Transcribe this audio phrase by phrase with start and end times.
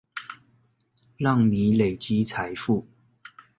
[1.17, 2.87] 讓你累積財富